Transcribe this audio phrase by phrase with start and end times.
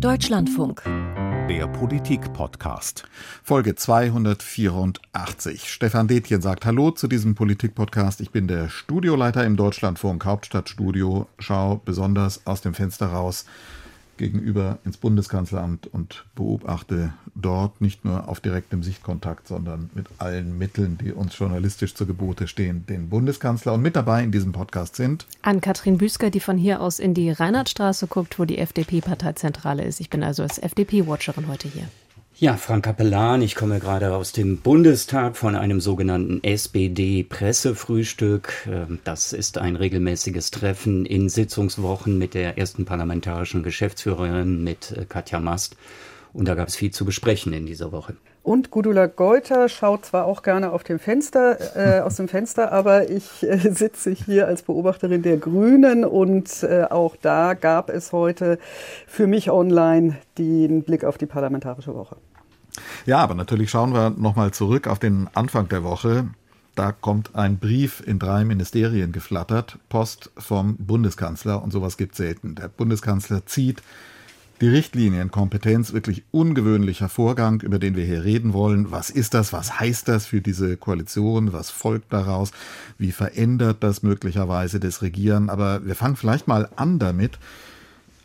[0.00, 0.84] Deutschlandfunk.
[1.48, 3.02] Der Politik-Podcast.
[3.42, 5.68] Folge 284.
[5.68, 8.20] Stefan Detjen sagt Hallo zu diesem Politik-Podcast.
[8.20, 11.26] Ich bin der Studioleiter im Deutschlandfunk Hauptstadtstudio.
[11.40, 13.44] Schau besonders aus dem Fenster raus
[14.18, 20.98] gegenüber ins Bundeskanzleramt und beobachte dort nicht nur auf direktem Sichtkontakt, sondern mit allen Mitteln,
[20.98, 23.74] die uns journalistisch zu Gebote stehen, den Bundeskanzler.
[23.74, 27.30] Und mit dabei in diesem Podcast sind Ann-Kathrin Büsker, die von hier aus in die
[27.30, 30.00] Reinhardtstraße guckt, wo die FDP-Parteizentrale ist.
[30.00, 31.88] Ich bin also als FDP-Watcherin heute hier.
[32.40, 38.52] Ja, Frank Kapellan, ich komme gerade aus dem Bundestag von einem sogenannten SPD-Pressefrühstück.
[38.70, 45.04] Ähm, das ist ein regelmäßiges Treffen in Sitzungswochen mit der ersten parlamentarischen Geschäftsführerin, mit äh,
[45.04, 45.76] Katja Mast.
[46.32, 48.14] Und da gab es viel zu besprechen in dieser Woche.
[48.44, 53.10] Und Gudula Geuter schaut zwar auch gerne auf dem Fenster, äh, aus dem Fenster, aber
[53.10, 58.60] ich äh, sitze hier als Beobachterin der Grünen und äh, auch da gab es heute
[59.08, 62.16] für mich online den Blick auf die parlamentarische Woche.
[63.06, 66.28] Ja, aber natürlich schauen wir nochmal zurück auf den Anfang der Woche.
[66.74, 72.54] Da kommt ein Brief in drei Ministerien geflattert, Post vom Bundeskanzler und sowas gibt selten.
[72.54, 73.82] Der Bundeskanzler zieht
[74.60, 78.90] die Richtlinienkompetenz, wirklich ungewöhnlicher Vorgang, über den wir hier reden wollen.
[78.90, 79.52] Was ist das?
[79.52, 81.52] Was heißt das für diese Koalition?
[81.52, 82.50] Was folgt daraus?
[82.98, 85.50] Wie verändert das möglicherweise das Regieren?
[85.50, 87.38] Aber wir fangen vielleicht mal an damit,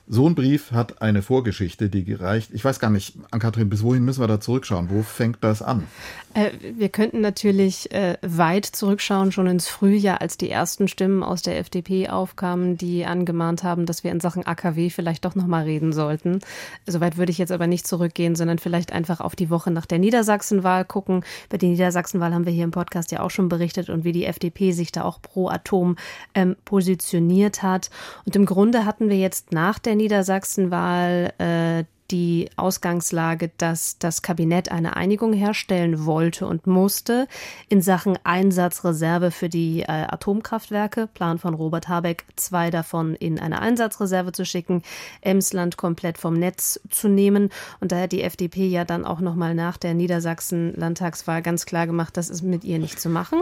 [0.05, 2.49] so ein Brief hat eine Vorgeschichte, die gereicht.
[2.53, 4.89] Ich weiß gar nicht, Ann-Kathrin, bis wohin müssen wir da zurückschauen?
[4.89, 5.87] Wo fängt das an?
[6.33, 11.41] Äh, wir könnten natürlich äh, weit zurückschauen, schon ins Frühjahr, als die ersten Stimmen aus
[11.41, 15.93] der FDP aufkamen, die angemahnt haben, dass wir in Sachen AKW vielleicht doch nochmal reden
[15.93, 16.39] sollten.
[16.85, 19.99] Soweit würde ich jetzt aber nicht zurückgehen, sondern vielleicht einfach auf die Woche nach der
[19.99, 21.23] Niedersachsenwahl gucken.
[21.49, 24.25] Bei der Niedersachsenwahl haben wir hier im Podcast ja auch schon berichtet und wie die
[24.25, 25.95] FDP sich da auch pro Atom
[26.33, 27.89] ähm, positioniert hat.
[28.25, 34.72] Und im Grunde hatten wir jetzt nach der Niedersachsenwahl äh, die Ausgangslage, dass das Kabinett
[34.72, 37.27] eine Einigung herstellen wollte und musste
[37.69, 41.07] in Sachen Einsatzreserve für die äh, Atomkraftwerke.
[41.07, 44.84] Plan von Robert Habeck, zwei davon in eine Einsatzreserve zu schicken,
[45.22, 47.50] Emsland komplett vom Netz zu nehmen.
[47.79, 52.16] Und da hat die FDP ja dann auch nochmal nach der Niedersachsen-Landtagswahl ganz klar gemacht,
[52.16, 53.41] das ist mit ihr nicht zu machen.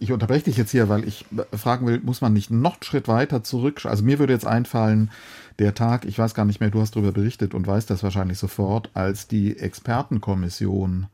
[0.00, 3.08] Ich unterbreche dich jetzt hier, weil ich fragen will, muss man nicht noch einen Schritt
[3.08, 3.84] weiter zurück?
[3.84, 5.10] Also mir würde jetzt einfallen,
[5.58, 8.38] der Tag, ich weiß gar nicht mehr, du hast darüber berichtet und weißt das wahrscheinlich
[8.38, 11.08] sofort, als die Expertenkommission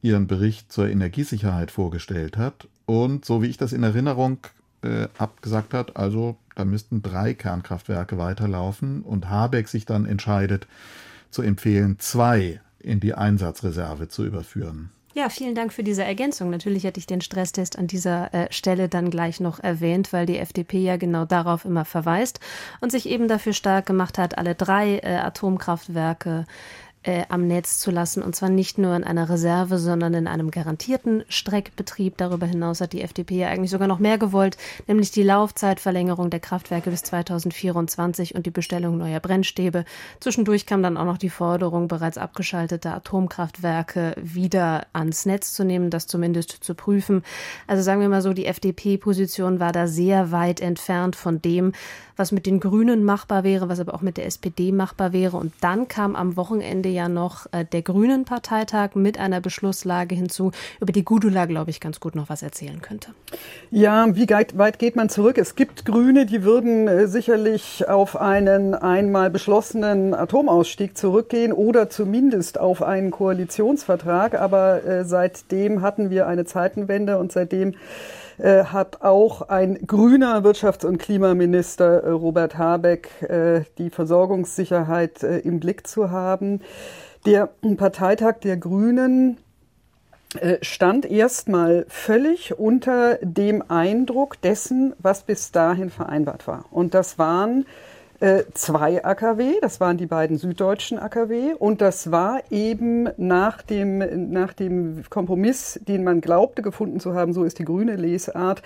[0.00, 4.38] ihren Bericht zur Energiesicherheit vorgestellt hat und so wie ich das in Erinnerung
[4.82, 10.66] äh, abgesagt hat, also da müssten drei Kernkraftwerke weiterlaufen und Habeck sich dann entscheidet
[11.30, 14.90] zu empfehlen, zwei in die Einsatzreserve zu überführen.
[15.16, 16.50] Ja, vielen Dank für diese Ergänzung.
[16.50, 20.38] Natürlich hätte ich den Stresstest an dieser äh, Stelle dann gleich noch erwähnt, weil die
[20.38, 22.40] FDP ja genau darauf immer verweist
[22.80, 26.46] und sich eben dafür stark gemacht hat, alle drei äh, Atomkraftwerke
[27.04, 28.22] äh, am Netz zu lassen.
[28.22, 32.16] Und zwar nicht nur in einer Reserve, sondern in einem garantierten Streckbetrieb.
[32.16, 34.56] Darüber hinaus hat die FDP ja eigentlich sogar noch mehr gewollt,
[34.86, 39.84] nämlich die Laufzeitverlängerung der Kraftwerke bis 2024 und die Bestellung neuer Brennstäbe.
[40.20, 45.90] Zwischendurch kam dann auch noch die Forderung, bereits abgeschaltete Atomkraftwerke wieder ans Netz zu nehmen,
[45.90, 47.22] das zumindest zu prüfen.
[47.66, 51.72] Also sagen wir mal so, die FDP-Position war da sehr weit entfernt von dem,
[52.16, 55.36] was mit den Grünen machbar wäre, was aber auch mit der SPD machbar wäre.
[55.36, 60.92] Und dann kam am Wochenende ja noch äh, der Grünen-Parteitag mit einer Beschlusslage hinzu, über
[60.92, 63.10] die Gudula, glaube ich, ganz gut noch was erzählen könnte.
[63.70, 65.36] Ja, wie weit geht man zurück?
[65.36, 72.58] Es gibt Grüne, die würden äh, sicherlich auf einen einmal beschlossenen Atomausstieg zurückgehen oder zumindest
[72.58, 74.40] auf einen Koalitionsvertrag.
[74.40, 77.74] Aber äh, seitdem hatten wir eine Zeitenwende und seitdem
[78.38, 85.38] äh, hat auch ein grüner Wirtschafts- und Klimaminister äh, Robert Habeck äh, die Versorgungssicherheit äh,
[85.38, 86.60] im Blick zu haben.
[87.26, 89.38] Der Parteitag der Grünen
[90.40, 96.64] äh, stand erstmal völlig unter dem Eindruck dessen, was bis dahin vereinbart war.
[96.70, 97.66] Und das waren
[98.54, 104.52] zwei AKW, das waren die beiden süddeutschen AKW und das war eben nach dem, nach
[104.52, 108.62] dem Kompromiss, den man glaubte gefunden zu haben, so ist die grüne Lesart,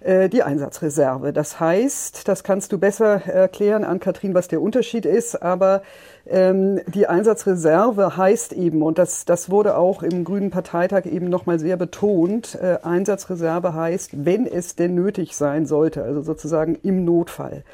[0.00, 1.32] äh, die Einsatzreserve.
[1.32, 5.82] Das heißt, das kannst du besser erklären an Kathrin, was der Unterschied ist, aber
[6.26, 11.58] ähm, die Einsatzreserve heißt eben, und das, das wurde auch im Grünen Parteitag eben nochmal
[11.58, 17.64] sehr betont, äh, Einsatzreserve heißt, wenn es denn nötig sein sollte, also sozusagen im Notfall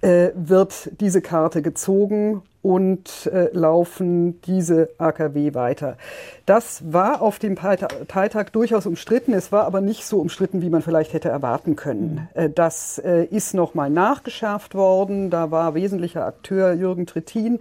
[0.00, 5.96] äh, wird diese Karte gezogen und äh, laufen diese AKW weiter.
[6.44, 9.32] Das war auf dem Parteitag durchaus umstritten.
[9.32, 12.28] Es war aber nicht so umstritten, wie man vielleicht hätte erwarten können.
[12.34, 12.40] Mhm.
[12.42, 15.30] Äh, das äh, ist nochmal nachgeschärft worden.
[15.30, 17.60] Da war wesentlicher Akteur Jürgen Trittin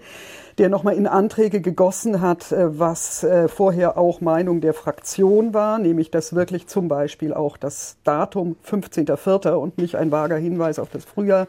[0.57, 5.77] der nochmal in Anträge gegossen hat, äh, was äh, vorher auch Meinung der Fraktion war,
[5.77, 9.51] nämlich dass wirklich zum Beispiel auch das Datum 15.04.
[9.51, 11.47] und nicht ein vager Hinweis auf das Frühjahr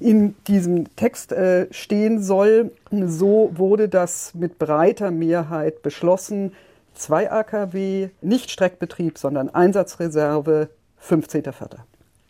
[0.00, 2.72] in diesem Text äh, stehen soll.
[2.90, 6.52] So wurde das mit breiter Mehrheit beschlossen.
[6.94, 10.68] Zwei AKW, nicht Streckbetrieb, sondern Einsatzreserve,
[11.00, 11.78] 15.04.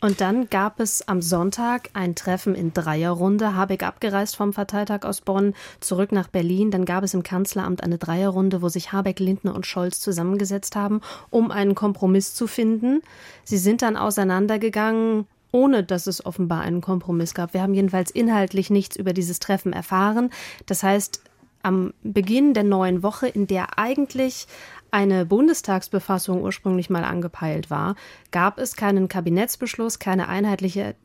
[0.01, 3.55] Und dann gab es am Sonntag ein Treffen in Dreierrunde.
[3.55, 6.71] Habeck abgereist vom Parteitag aus Bonn zurück nach Berlin.
[6.71, 11.01] Dann gab es im Kanzleramt eine Dreierrunde, wo sich Habeck, Lindner und Scholz zusammengesetzt haben,
[11.29, 13.01] um einen Kompromiss zu finden.
[13.43, 17.53] Sie sind dann auseinandergegangen, ohne dass es offenbar einen Kompromiss gab.
[17.53, 20.29] Wir haben jedenfalls inhaltlich nichts über dieses Treffen erfahren.
[20.65, 21.21] Das heißt,
[21.61, 24.47] am Beginn der neuen Woche, in der eigentlich
[24.91, 27.95] eine Bundestagsbefassung ursprünglich mal angepeilt war,
[28.31, 30.95] gab es keinen Kabinettsbeschluss, keine einheitliche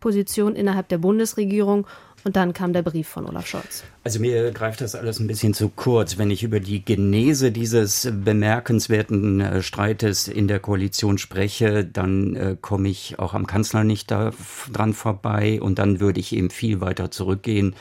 [0.00, 1.86] Position innerhalb der Bundesregierung
[2.24, 3.84] und dann kam der Brief von Olaf Scholz.
[4.02, 6.18] Also mir greift das alles ein bisschen zu kurz.
[6.18, 12.56] Wenn ich über die Genese dieses bemerkenswerten äh, Streites in der Koalition spreche, dann äh,
[12.60, 14.32] komme ich auch am Kanzler nicht da
[14.72, 17.76] dran vorbei und dann würde ich eben viel weiter zurückgehen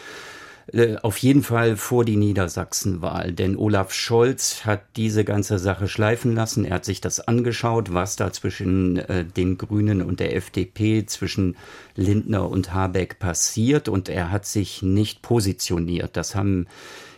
[0.73, 6.35] äh, auf jeden Fall vor die Niedersachsenwahl, denn Olaf Scholz hat diese ganze Sache schleifen
[6.35, 6.65] lassen.
[6.65, 11.55] Er hat sich das angeschaut, was da zwischen äh, den Grünen und der FDP, zwischen
[11.95, 16.17] Lindner und Habeck passiert und er hat sich nicht positioniert.
[16.17, 16.67] Das haben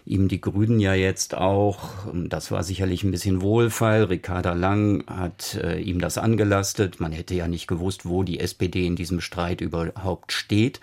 [0.06, 5.60] ihm die Grünen ja jetzt auch, das war sicherlich ein bisschen Wohlfall, Ricarda Lang hat
[5.62, 7.00] äh, ihm das angelastet.
[7.00, 10.80] Man hätte ja nicht gewusst, wo die SPD in diesem Streit überhaupt steht.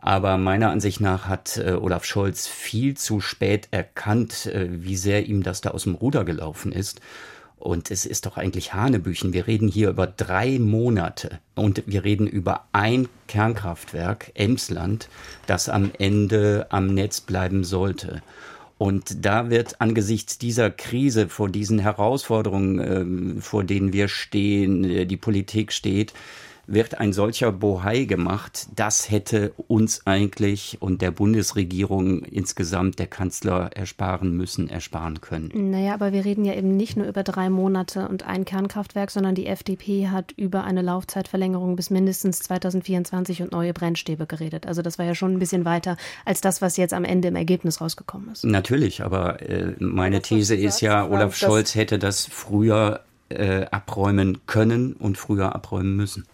[0.00, 5.26] Aber meiner Ansicht nach hat äh, Olaf Scholz viel zu spät erkannt, äh, wie sehr
[5.26, 7.00] ihm das da aus dem Ruder gelaufen ist.
[7.58, 9.34] Und es ist doch eigentlich Hanebüchen.
[9.34, 15.10] Wir reden hier über drei Monate und wir reden über ein Kernkraftwerk, Emsland,
[15.46, 18.22] das am Ende am Netz bleiben sollte.
[18.78, 25.04] Und da wird angesichts dieser Krise, vor diesen Herausforderungen, äh, vor denen wir stehen, äh,
[25.04, 26.14] die Politik steht,
[26.72, 28.68] wird ein solcher Bohai gemacht.
[28.74, 35.70] Das hätte uns eigentlich und der Bundesregierung insgesamt der Kanzler ersparen müssen, ersparen können.
[35.70, 39.34] Naja, aber wir reden ja eben nicht nur über drei Monate und ein Kernkraftwerk, sondern
[39.34, 44.66] die FDP hat über eine Laufzeitverlängerung bis mindestens 2024 und neue Brennstäbe geredet.
[44.66, 47.36] Also das war ja schon ein bisschen weiter als das, was jetzt am Ende im
[47.36, 48.44] Ergebnis rausgekommen ist.
[48.44, 53.00] Natürlich, aber äh, meine These ist ja, Olaf Scholz hätte das früher
[53.30, 56.26] äh, abräumen können und früher abräumen müssen.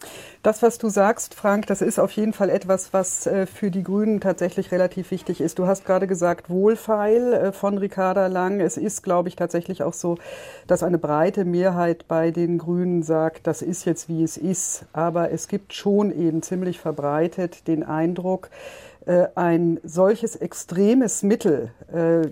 [0.42, 3.82] Das, was du sagst, Frank, das ist auf jeden Fall etwas, was äh, für die
[3.82, 5.58] Grünen tatsächlich relativ wichtig ist.
[5.58, 8.60] Du hast gerade gesagt, Wohlfeil äh, von Ricarda Lang.
[8.60, 10.18] Es ist, glaube ich, tatsächlich auch so,
[10.66, 14.86] dass eine breite Mehrheit bei den Grünen sagt, das ist jetzt wie es ist.
[14.92, 18.50] Aber es gibt schon eben ziemlich verbreitet den Eindruck,
[19.06, 22.28] äh, ein solches extremes Mittel, äh,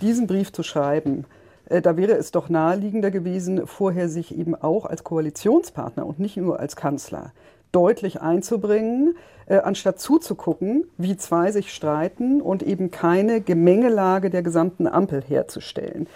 [0.00, 1.24] diesen Brief zu schreiben,
[1.68, 6.60] da wäre es doch naheliegender gewesen, vorher sich eben auch als Koalitionspartner und nicht nur
[6.60, 7.32] als Kanzler
[7.72, 9.16] deutlich einzubringen,
[9.46, 16.06] äh, anstatt zuzugucken, wie zwei sich streiten und eben keine Gemengelage der gesamten Ampel herzustellen,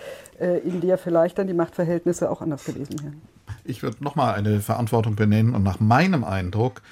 [0.40, 3.20] äh, in der vielleicht dann die Machtverhältnisse auch anders gewesen wären.
[3.64, 6.82] Ich würde nochmal eine Verantwortung benennen und nach meinem Eindruck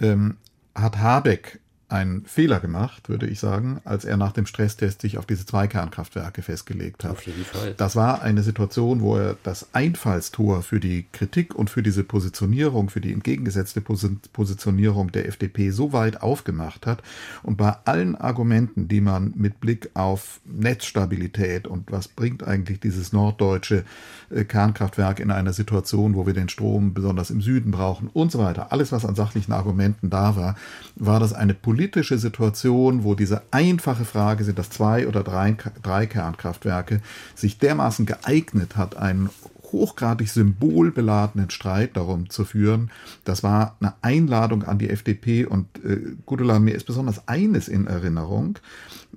[0.00, 0.36] ähm,
[0.74, 5.26] hat Habeck einen Fehler gemacht, würde ich sagen, als er nach dem Stresstest sich auf
[5.26, 7.12] diese zwei Kernkraftwerke festgelegt hat.
[7.12, 7.74] Auf jeden Fall.
[7.76, 12.90] Das war eine Situation, wo er das Einfallstor für die Kritik und für diese Positionierung,
[12.90, 17.04] für die entgegengesetzte Positionierung der FDP so weit aufgemacht hat.
[17.44, 23.12] Und bei allen Argumenten, die man mit Blick auf Netzstabilität und was bringt eigentlich dieses
[23.12, 23.84] norddeutsche
[24.30, 28.40] äh, Kernkraftwerk in einer Situation, wo wir den Strom besonders im Süden brauchen und so
[28.40, 30.56] weiter, alles, was an sachlichen Argumenten da war,
[30.96, 35.54] war das eine politische politische Situation, wo diese einfache Frage, sind das zwei oder drei,
[35.82, 37.02] drei Kernkraftwerke,
[37.34, 39.28] sich dermaßen geeignet hat, einen
[39.72, 42.90] hochgradig symbolbeladenen Streit darum zu führen.
[43.24, 47.86] Das war eine Einladung an die FDP und äh, Gudelan, mir ist besonders eines in
[47.86, 48.58] Erinnerung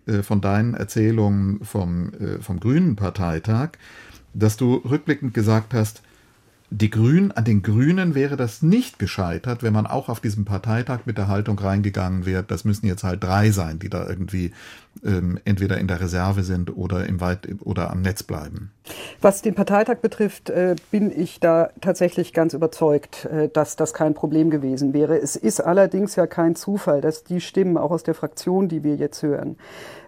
[0.05, 3.69] äh, von deinen Erzählungen vom, äh, vom Grünen Parteitag,
[4.33, 6.01] dass du rückblickend gesagt hast,
[6.71, 10.99] die Grünen, an den Grünen wäre das nicht gescheitert, wenn man auch auf diesem Parteitag
[11.05, 14.51] mit der Haltung reingegangen wäre, das müssen jetzt halt drei sein, die da irgendwie
[15.03, 18.71] ähm, entweder in der Reserve sind oder im Weit oder am Netz bleiben.
[19.19, 24.13] Was den Parteitag betrifft, äh, bin ich da tatsächlich ganz überzeugt, äh, dass das kein
[24.13, 25.17] Problem gewesen wäre.
[25.17, 28.95] Es ist allerdings ja kein Zufall, dass die Stimmen auch aus der Fraktion, die wir
[28.95, 29.57] jetzt hören,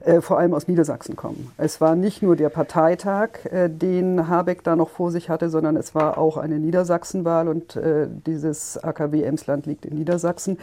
[0.05, 1.51] äh, vor allem aus Niedersachsen kommen.
[1.57, 5.75] Es war nicht nur der Parteitag, äh, den Habeck da noch vor sich hatte, sondern
[5.75, 10.57] es war auch eine Niedersachsenwahl und äh, dieses AKW Emsland liegt in Niedersachsen.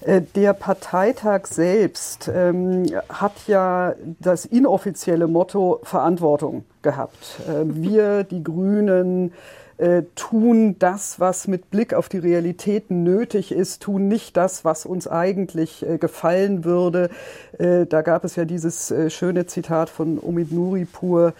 [0.00, 7.40] Äh, der Parteitag selbst ähm, hat ja das inoffizielle Motto Verantwortung gehabt.
[7.48, 9.32] Äh, wir, die Grünen,
[9.78, 14.84] äh, tun das, was mit Blick auf die Realitäten nötig ist, tun nicht das, was
[14.84, 17.10] uns eigentlich äh, gefallen würde.
[17.58, 21.32] Äh, da gab es ja dieses äh, schöne Zitat von Omid Nuripur,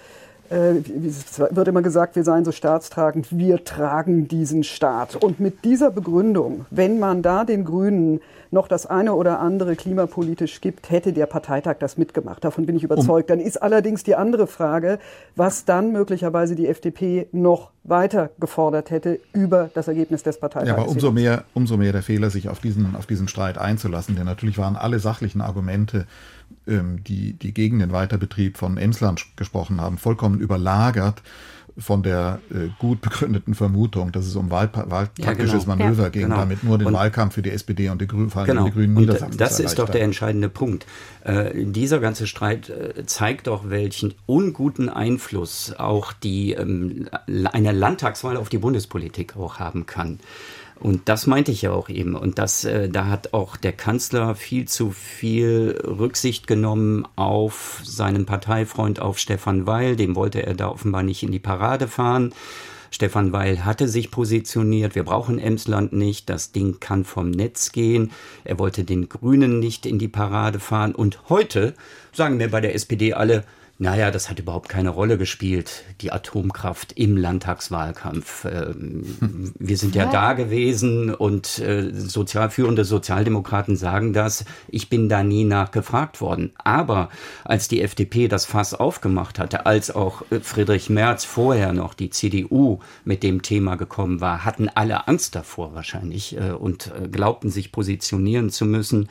[0.51, 5.17] es wird immer gesagt, wir seien so staatstragend, wir tragen diesen Staat.
[5.17, 10.61] Und mit dieser Begründung, wenn man da den Grünen noch das eine oder andere klimapolitisch
[10.61, 12.43] gibt, hätte der Parteitag das mitgemacht.
[12.45, 13.29] Davon bin ich überzeugt.
[13.31, 14.99] Dann ist allerdings die andere Frage,
[15.37, 20.69] was dann möglicherweise die FDP noch weiter gefordert hätte über das Ergebnis des Parteitags.
[20.69, 24.17] Ja, aber umso mehr, umso mehr der Fehler, sich auf diesen, auf diesen Streit einzulassen.
[24.17, 26.07] Denn natürlich waren alle sachlichen Argumente
[26.67, 31.23] die, die gegen den Weiterbetrieb von Emsland gesprochen haben, vollkommen überlagert
[31.79, 35.77] von der äh, gut begründeten Vermutung, dass es um Wahl, wahltaktisches ja, genau.
[35.77, 36.37] Manöver ja, ging, genau.
[36.37, 38.65] damit nur den und, Wahlkampf für die SPD und die, Grü genau.
[38.65, 40.87] die Grünen Niedersachsen und Das ist doch der entscheidende Punkt.
[41.25, 47.09] Äh, dieser ganze Streit äh, zeigt doch, welchen unguten Einfluss auch die ähm,
[47.53, 50.19] eine Landtagswahl auf die Bundespolitik auch haben kann.
[50.81, 52.15] Und das meinte ich ja auch eben.
[52.15, 58.27] Und das, äh, da hat auch der Kanzler viel zu viel Rücksicht genommen auf seinen
[58.27, 59.97] Parteifreund, auf Stefan Weil.
[59.97, 62.33] Dem wollte er da offenbar nicht in die Parade fahren.
[62.91, 68.13] Stefan Weil hatte sich positioniert, wir brauchen Emsland nicht, das Ding kann vom Netz gehen.
[68.45, 70.95] Er wollte den Grünen nicht in die Parade fahren.
[70.95, 71.75] Und heute
[72.13, 73.45] sagen wir bei der SPD alle,
[73.81, 78.45] naja, das hat überhaupt keine Rolle gespielt, die Atomkraft im Landtagswahlkampf.
[78.45, 79.05] Ähm,
[79.57, 84.45] wir sind ja, ja da gewesen und äh, sozial führende Sozialdemokraten sagen das.
[84.67, 86.51] Ich bin da nie nachgefragt worden.
[86.57, 87.09] Aber
[87.45, 92.11] als die FDP das Fass aufgemacht hatte, als auch äh, Friedrich Merz vorher noch die
[92.11, 97.71] CDU mit dem Thema gekommen war, hatten alle Angst davor wahrscheinlich äh, und glaubten sich
[97.71, 99.09] positionieren zu müssen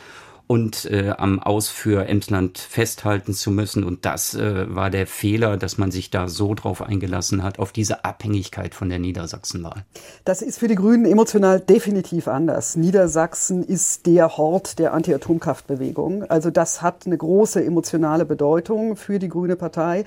[0.47, 3.83] und äh, am Aus Emsland festhalten zu müssen.
[3.83, 7.73] Und das äh, war der Fehler, dass man sich da so drauf eingelassen hat, auf
[7.73, 9.83] diese Abhängigkeit von der Niedersachsenwahl.
[10.23, 12.77] Das ist für die Grünen emotional definitiv anders.
[12.77, 16.23] Niedersachsen ist der Hort der Anti-Atomkraftbewegung.
[16.23, 20.05] Also das hat eine große emotionale Bedeutung für die Grüne Partei.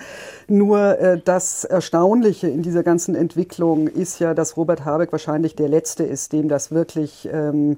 [0.49, 5.69] Nur äh, das Erstaunliche in dieser ganzen Entwicklung ist ja, dass Robert Habeck wahrscheinlich der
[5.69, 7.77] Letzte ist, dem das wirklich ähm,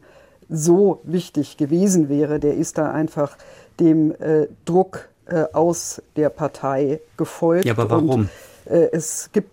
[0.49, 3.37] so wichtig gewesen wäre, der ist da einfach
[3.81, 7.65] dem äh, Druck äh, aus der Partei gefolgt.
[7.65, 8.11] Ja, aber warum?
[8.11, 8.29] Und,
[8.67, 9.51] äh, es gibt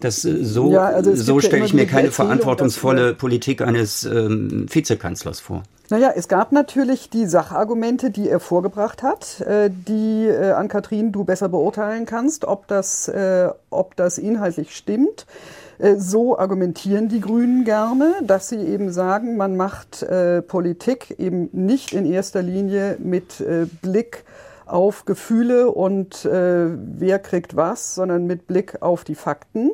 [0.00, 5.40] das, äh, so ja, also so stelle ich mir keine verantwortungsvolle Politik eines ähm, Vizekanzlers
[5.40, 5.62] vor.
[5.90, 11.12] Naja, es gab natürlich die Sachargumente, die er vorgebracht hat, äh, die äh, an Kathrin
[11.12, 15.26] du besser beurteilen kannst, ob das, äh, ob das inhaltlich stimmt.
[15.78, 21.48] Äh, so argumentieren die Grünen gerne, dass sie eben sagen, man macht äh, Politik eben
[21.52, 24.24] nicht in erster Linie mit äh, Blick
[24.66, 29.72] auf Gefühle und äh, wer kriegt was, sondern mit Blick auf die Fakten.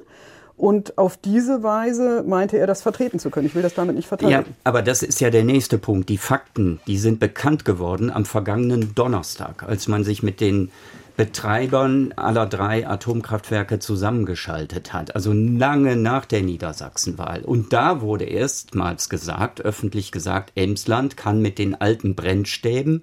[0.56, 3.46] Und auf diese Weise meinte er, das vertreten zu können.
[3.46, 4.44] Ich will das damit nicht verteidigen.
[4.46, 6.10] Ja, aber das ist ja der nächste Punkt.
[6.10, 10.70] Die Fakten, die sind bekannt geworden am vergangenen Donnerstag, als man sich mit den
[11.20, 17.42] Betreibern aller drei Atomkraftwerke zusammengeschaltet hat, also lange nach der Niedersachsenwahl.
[17.42, 23.02] Und da wurde erstmals gesagt, öffentlich gesagt, Emsland kann mit den alten Brennstäben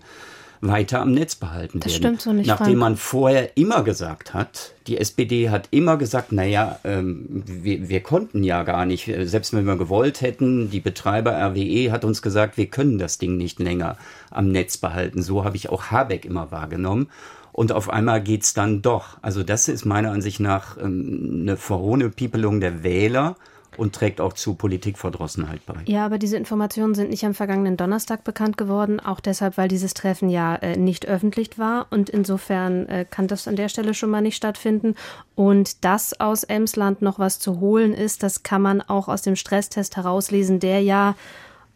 [0.61, 2.01] weiter am Netz behalten das werden.
[2.01, 2.79] Stimmt so nicht, Nachdem Frank.
[2.79, 8.43] man vorher immer gesagt hat, die SPD hat immer gesagt, naja, ähm, wir, wir konnten
[8.43, 12.65] ja gar nicht, selbst wenn wir gewollt hätten, die Betreiber RWE hat uns gesagt, wir
[12.65, 13.95] können das Ding nicht länger
[14.31, 15.21] am Netz behalten.
[15.21, 17.09] So habe ich auch Habeck immer wahrgenommen
[17.57, 19.17] und auf einmal geht's dann doch.
[19.23, 23.35] Also das ist meiner Ansicht nach ähm, eine verhohne Piepelung der Wähler
[23.77, 25.73] und trägt auch zu Politikverdrossenheit bei.
[25.85, 29.95] Ja, aber diese Informationen sind nicht am vergangenen Donnerstag bekannt geworden, auch deshalb, weil dieses
[29.95, 34.11] Treffen ja äh, nicht öffentlich war und insofern äh, kann das an der Stelle schon
[34.11, 34.93] mal nicht stattfinden.
[35.33, 39.35] Und dass aus Emsland noch was zu holen ist, das kann man auch aus dem
[39.35, 41.15] Stresstest herauslesen, der ja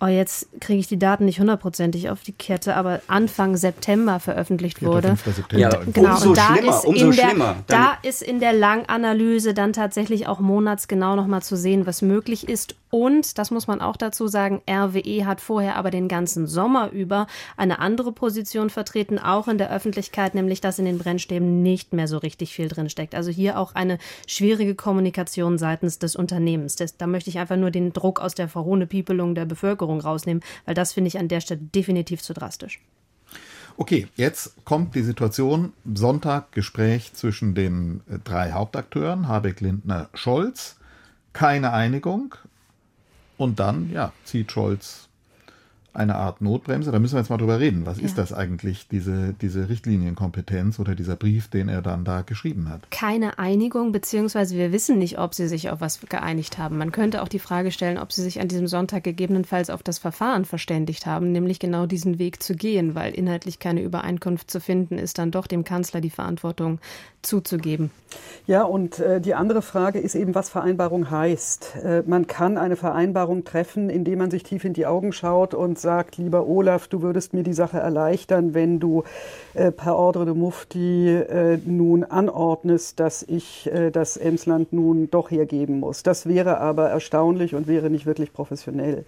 [0.01, 4.81] oh, jetzt kriege ich die Daten nicht hundertprozentig auf die Kette, aber Anfang September veröffentlicht
[4.81, 5.15] wurde.
[5.23, 6.13] September ja, genau.
[6.13, 7.55] Umso und da schlimmer, ist umso in der, schlimmer.
[7.67, 12.75] Da ist in der Langanalyse dann tatsächlich auch monatsgenau nochmal zu sehen, was möglich ist
[12.91, 17.25] und, das muss man auch dazu sagen, RWE hat vorher aber den ganzen Sommer über
[17.55, 22.09] eine andere Position vertreten, auch in der Öffentlichkeit, nämlich dass in den Brennstäben nicht mehr
[22.09, 23.15] so richtig viel drin steckt.
[23.15, 26.75] Also hier auch eine schwierige Kommunikation seitens des Unternehmens.
[26.75, 30.43] Das, da möchte ich einfach nur den Druck aus der Verhohne Piepelung der Bevölkerung rausnehmen,
[30.65, 32.81] weil das finde ich an der Stelle definitiv zu drastisch.
[33.77, 40.75] Okay, jetzt kommt die Situation, Sonntag Gespräch zwischen den äh, drei Hauptakteuren, Habeck, Lindner, Scholz,
[41.31, 42.35] keine Einigung
[43.41, 45.09] und dann, ja, zieht Scholz
[45.93, 46.91] eine Art Notbremse.
[46.91, 47.85] Da müssen wir jetzt mal drüber reden.
[47.85, 48.05] Was ja.
[48.05, 52.89] ist das eigentlich, diese, diese Richtlinienkompetenz oder dieser Brief, den er dann da geschrieben hat?
[52.91, 56.77] Keine Einigung, beziehungsweise wir wissen nicht, ob sie sich auf was geeinigt haben.
[56.77, 59.99] Man könnte auch die Frage stellen, ob sie sich an diesem Sonntag gegebenenfalls auf das
[59.99, 64.97] Verfahren verständigt haben, nämlich genau diesen Weg zu gehen, weil inhaltlich keine Übereinkunft zu finden
[64.97, 66.79] ist, dann doch dem Kanzler die Verantwortung
[67.21, 67.91] zuzugeben.
[68.47, 71.75] Ja, und äh, die andere Frage ist eben, was Vereinbarung heißt.
[71.83, 75.79] Äh, man kann eine Vereinbarung treffen, indem man sich tief in die Augen schaut und
[75.81, 79.03] sagt, lieber Olaf, du würdest mir die Sache erleichtern, wenn du
[79.53, 85.31] äh, per Ordre de Mufti äh, nun anordnest, dass ich äh, das Emsland nun doch
[85.31, 86.03] hergeben muss.
[86.03, 89.05] Das wäre aber erstaunlich und wäre nicht wirklich professionell.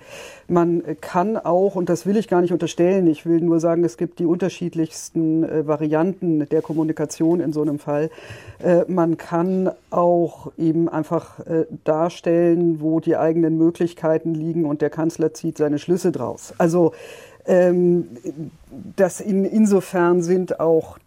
[0.47, 3.97] Man kann auch, und das will ich gar nicht unterstellen, ich will nur sagen, es
[3.97, 8.09] gibt die unterschiedlichsten äh, Varianten der Kommunikation in so einem Fall.
[8.63, 14.89] Äh, man kann auch eben einfach äh, darstellen, wo die eigenen Möglichkeiten liegen und der
[14.89, 16.53] Kanzler zieht seine Schlüsse draus.
[16.63, 16.93] Also
[17.45, 18.07] ähm,
[18.95, 20.97] das in, insofern sind auch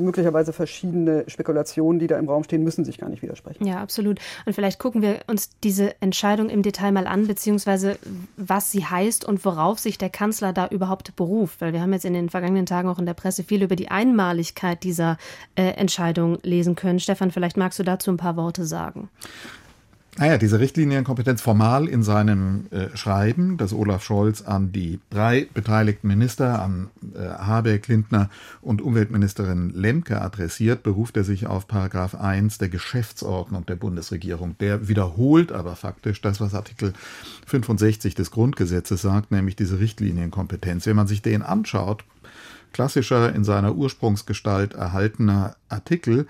[0.00, 3.64] möglicherweise verschiedene Spekulationen, die da im Raum stehen, müssen sich gar nicht widersprechen.
[3.64, 4.18] Ja, absolut.
[4.46, 7.98] Und vielleicht gucken wir uns diese Entscheidung im Detail mal an, beziehungsweise
[8.36, 11.60] was sie heißt und worauf sich der Kanzler da überhaupt beruft.
[11.60, 13.88] Weil wir haben jetzt in den vergangenen Tagen auch in der Presse viel über die
[13.88, 15.18] Einmaligkeit dieser
[15.54, 16.98] äh, Entscheidung lesen können.
[16.98, 19.08] Stefan, vielleicht magst du dazu ein paar Worte sagen.
[20.18, 26.08] Naja, diese Richtlinienkompetenz formal in seinem äh, Schreiben, das Olaf Scholz an die drei beteiligten
[26.08, 28.30] Minister, an äh, Habeck, Lindner
[28.62, 34.56] und Umweltministerin Lemke adressiert, beruft er sich auf Paragraph 1 der Geschäftsordnung der Bundesregierung.
[34.58, 36.94] Der wiederholt aber faktisch das, was Artikel
[37.46, 40.86] 65 des Grundgesetzes sagt, nämlich diese Richtlinienkompetenz.
[40.86, 42.04] Wenn man sich den anschaut,
[42.72, 46.26] klassischer in seiner Ursprungsgestalt erhaltener Artikel,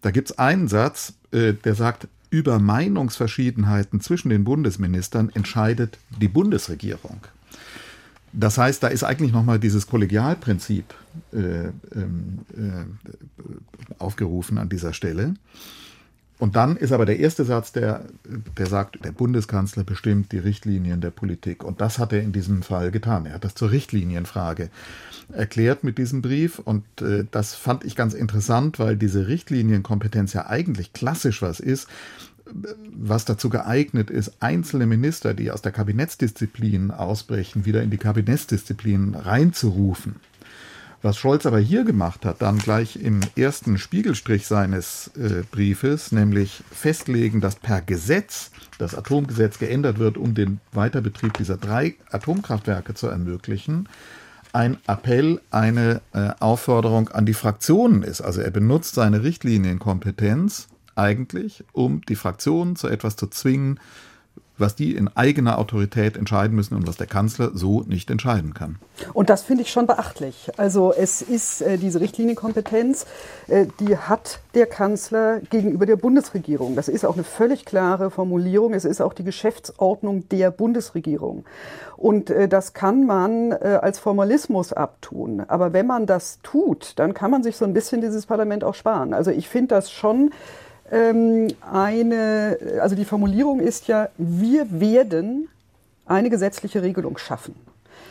[0.00, 7.20] da gibt's einen Satz, äh, der sagt, über Meinungsverschiedenheiten zwischen den Bundesministern entscheidet die Bundesregierung.
[8.32, 10.94] Das heißt, da ist eigentlich nochmal dieses Kollegialprinzip
[11.32, 15.34] äh, ähm, äh, aufgerufen an dieser Stelle.
[16.38, 18.04] Und dann ist aber der erste Satz, der,
[18.56, 21.64] der sagt, der Bundeskanzler bestimmt die Richtlinien der Politik.
[21.64, 23.26] Und das hat er in diesem Fall getan.
[23.26, 24.70] Er hat das zur Richtlinienfrage
[25.32, 26.60] erklärt mit diesem Brief.
[26.60, 31.88] Und äh, das fand ich ganz interessant, weil diese Richtlinienkompetenz ja eigentlich klassisch was ist,
[32.92, 39.14] was dazu geeignet ist, einzelne Minister, die aus der Kabinettsdisziplin ausbrechen, wieder in die Kabinettsdisziplin
[39.14, 40.16] reinzurufen.
[41.00, 46.64] Was Scholz aber hier gemacht hat, dann gleich im ersten Spiegelstrich seines äh, Briefes, nämlich
[46.72, 53.06] festlegen, dass per Gesetz das Atomgesetz geändert wird, um den Weiterbetrieb dieser drei Atomkraftwerke zu
[53.06, 53.88] ermöglichen,
[54.52, 58.20] ein Appell, eine äh, Aufforderung an die Fraktionen ist.
[58.20, 63.78] Also er benutzt seine Richtlinienkompetenz eigentlich, um die Fraktionen zu etwas zu zwingen,
[64.58, 68.76] was die in eigener Autorität entscheiden müssen und was der Kanzler so nicht entscheiden kann.
[69.12, 70.50] Und das finde ich schon beachtlich.
[70.56, 73.06] Also es ist äh, diese Richtlinienkompetenz,
[73.46, 76.76] äh, die hat der Kanzler gegenüber der Bundesregierung.
[76.76, 78.74] Das ist auch eine völlig klare Formulierung.
[78.74, 81.44] Es ist auch die Geschäftsordnung der Bundesregierung.
[81.96, 85.44] Und äh, das kann man äh, als Formalismus abtun.
[85.48, 88.74] Aber wenn man das tut, dann kann man sich so ein bisschen dieses Parlament auch
[88.74, 89.14] sparen.
[89.14, 90.30] Also ich finde das schon
[90.90, 95.48] eine, also die Formulierung ist ja, wir werden
[96.06, 97.54] eine gesetzliche Regelung schaffen.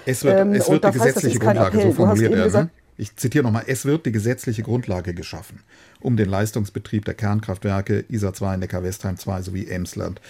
[0.05, 2.63] Es wird, ähm, es wird die gesetzliche heißt, Grundlage, so formuliert er.
[2.63, 2.69] Ne?
[2.97, 5.59] Ich zitiere nochmal, es wird die gesetzliche Grundlage geschaffen,
[5.99, 10.21] um den Leistungsbetrieb der Kernkraftwerke ISA 2, Neckar-Westheim 2 sowie Emsland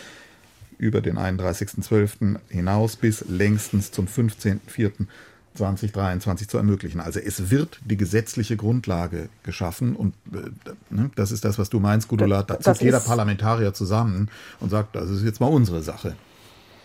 [0.78, 2.38] über den 31.12.
[2.50, 5.06] hinaus bis längstens zum 15.04.
[5.58, 7.02] 2023 zu ermöglichen.
[7.02, 10.50] Also es wird die gesetzliche Grundlage geschaffen und äh,
[10.90, 12.44] ne, das ist das, was du meinst, Gudula.
[12.44, 16.16] Da zieht jeder Parlamentarier zusammen und sagt, das ist jetzt mal unsere Sache.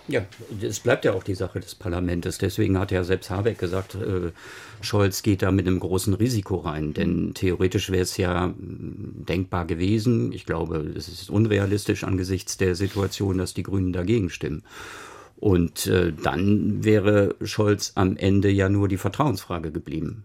[0.09, 0.23] Ja,
[0.61, 2.39] es bleibt ja auch die Sache des Parlaments.
[2.39, 4.33] Deswegen hat ja selbst Habeck gesagt, äh,
[4.81, 6.93] Scholz geht da mit einem großen Risiko rein.
[6.93, 10.33] Denn theoretisch wäre es ja mm, denkbar gewesen.
[10.33, 14.65] Ich glaube, es ist unrealistisch angesichts der Situation, dass die Grünen dagegen stimmen.
[15.43, 20.23] Und äh, dann wäre Scholz am Ende ja nur die Vertrauensfrage geblieben.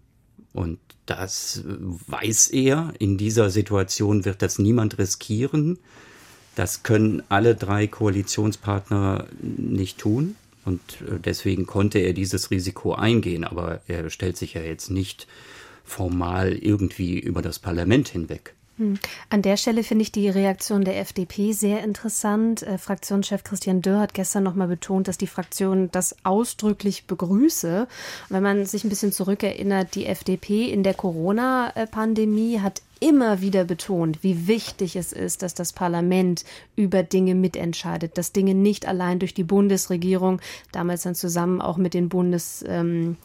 [0.54, 0.78] Und
[1.08, 2.94] das weiß er.
[3.00, 5.80] In dieser Situation wird das niemand riskieren.
[6.54, 10.36] Das können alle drei Koalitionspartner nicht tun.
[10.66, 13.44] Und äh, deswegen konnte er dieses Risiko eingehen.
[13.44, 15.26] Aber er stellt sich ja jetzt nicht
[15.84, 18.54] formal irgendwie über das Parlament hinweg.
[18.78, 19.00] Hm.
[19.30, 22.62] An der Stelle finde ich die Reaktion der FDP sehr interessant.
[22.62, 27.88] Äh, Fraktionschef Christian Dörr hat gestern nochmal betont, dass die Fraktion das ausdrücklich begrüße.
[28.30, 34.24] Wenn man sich ein bisschen zurückerinnert, die FDP in der Corona-Pandemie hat immer wieder betont,
[34.24, 36.44] wie wichtig es ist, dass das Parlament
[36.76, 41.94] über Dinge mitentscheidet, dass Dinge nicht allein durch die Bundesregierung, damals dann zusammen auch mit
[41.94, 43.18] den Bundes, ähm,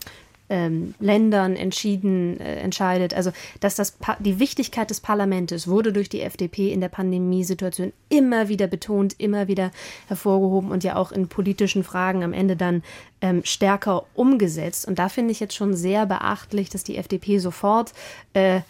[0.53, 3.15] ähm, Ländern entschieden äh, entscheidet.
[3.15, 8.49] Also dass das die Wichtigkeit des Parlaments wurde durch die FDP in der Pandemiesituation immer
[8.49, 9.71] wieder betont, immer wieder
[10.09, 12.83] hervorgehoben und ja auch in politischen Fragen am Ende dann
[13.23, 14.87] ähm, stärker umgesetzt.
[14.87, 17.95] Und da finde ich jetzt schon sehr beachtlich, dass die FDP sofort
[18.35, 18.61] äh,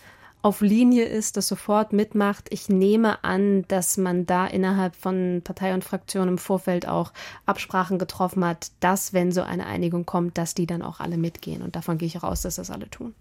[0.43, 2.49] auf Linie ist, das sofort mitmacht.
[2.51, 7.13] Ich nehme an, dass man da innerhalb von Partei und Fraktion im Vorfeld auch
[7.47, 11.63] Absprachen getroffen hat, dass, wenn so eine Einigung kommt, dass die dann auch alle mitgehen.
[11.63, 13.15] Und davon gehe ich auch aus, dass das alle tun.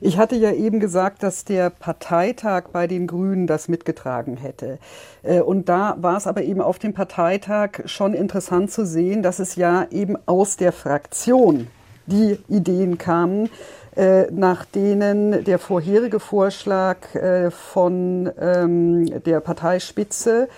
[0.00, 4.78] Ich hatte ja eben gesagt, dass der Parteitag bei den Grünen das mitgetragen hätte.
[5.22, 9.40] Äh, und da war es aber eben auf dem Parteitag schon interessant zu sehen, dass
[9.40, 11.66] es ja eben aus der Fraktion
[12.06, 13.48] die Ideen kamen,
[13.96, 20.48] äh, nach denen der vorherige Vorschlag äh, von ähm, der Parteispitze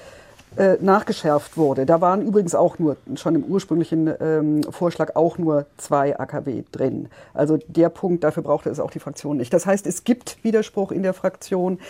[0.57, 1.85] äh, nachgeschärft wurde.
[1.85, 7.09] Da waren übrigens auch nur, schon im ursprünglichen ähm, Vorschlag auch nur zwei AKW drin.
[7.33, 9.53] Also der Punkt, dafür brauchte es auch die Fraktion nicht.
[9.53, 11.81] Das heißt, es gibt Widerspruch in der Fraktion.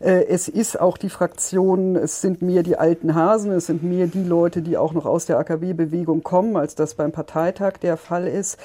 [0.00, 4.06] Äh, es ist auch die Fraktion, es sind mehr die alten Hasen, es sind mehr
[4.06, 8.26] die Leute, die auch noch aus der AKW-Bewegung kommen, als das beim Parteitag der Fall
[8.26, 8.58] ist.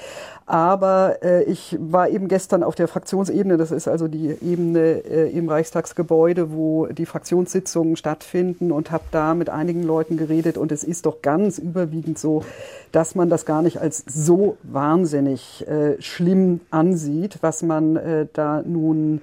[0.50, 5.30] Aber äh, ich war eben gestern auf der Fraktionsebene, das ist also die Ebene äh,
[5.30, 10.58] im Reichstagsgebäude, wo die Fraktionssitzungen stattfinden und habe da mit einigen Leuten geredet.
[10.58, 12.42] Und es ist doch ganz überwiegend so,
[12.90, 18.60] dass man das gar nicht als so wahnsinnig äh, schlimm ansieht, was man äh, da
[18.66, 19.20] nun äh,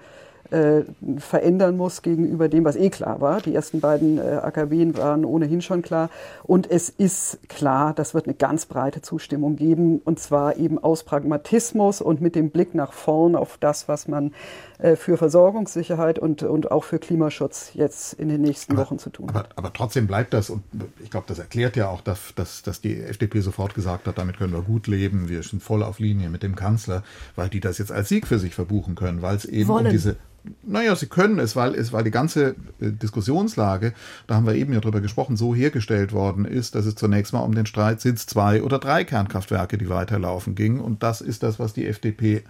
[1.17, 3.41] verändern muss gegenüber dem, was eh klar war.
[3.41, 6.09] Die ersten beiden äh, AKW waren ohnehin schon klar.
[6.43, 10.01] Und es ist klar, das wird eine ganz breite Zustimmung geben.
[10.03, 14.31] Und zwar eben aus Pragmatismus und mit dem Blick nach vorn auf das, was man
[14.79, 19.09] äh, für Versorgungssicherheit und, und auch für Klimaschutz jetzt in den nächsten aber, Wochen zu
[19.09, 19.29] tun.
[19.29, 20.63] Aber, aber trotzdem bleibt das, und
[21.03, 24.37] ich glaube, das erklärt ja auch, dass, dass, dass die FDP sofort gesagt hat, damit
[24.37, 27.03] können wir gut leben, wir sind voll auf Linie mit dem Kanzler,
[27.35, 29.87] weil die das jetzt als Sieg für sich verbuchen können, weil es eben Wollen.
[29.87, 30.15] um diese
[30.63, 33.93] naja, sie können es, weil es, weil die ganze äh, Diskussionslage,
[34.27, 37.39] da haben wir eben ja drüber gesprochen, so hergestellt worden ist, dass es zunächst mal
[37.39, 40.79] um den Streit sind zwei oder drei Kernkraftwerke, die weiterlaufen ging.
[40.79, 42.43] Und das ist das, was die FDP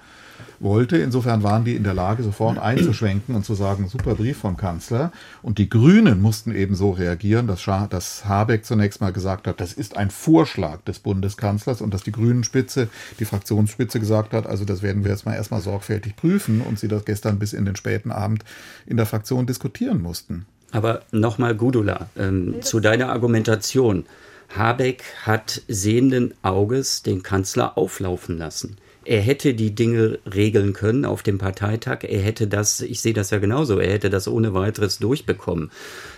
[0.60, 0.98] wollte.
[0.98, 5.12] Insofern waren die in der Lage, sofort einzuschwenken und zu sagen, super Brief vom Kanzler.
[5.42, 9.62] Und die Grünen mussten eben so reagieren, dass, Scha dass Habeck zunächst mal gesagt hat,
[9.62, 14.66] das ist ein Vorschlag des Bundeskanzlers und dass die Grünen-Spitze, die Fraktionsspitze gesagt hat, also
[14.66, 17.76] das werden wir jetzt mal erstmal sorgfältig prüfen und sie das gestern bis in den
[17.76, 18.44] späten Abend
[18.86, 20.46] in der Fraktion diskutieren mussten.
[20.72, 24.06] Aber nochmal, Gudula, ähm, zu deiner Argumentation.
[24.56, 28.78] Habeck hat sehenden Auges den Kanzler auflaufen lassen.
[29.08, 32.04] Er hätte die Dinge regeln können auf dem Parteitag.
[32.04, 35.72] Er hätte das, ich sehe das ja genauso, er hätte das ohne weiteres durchbekommen.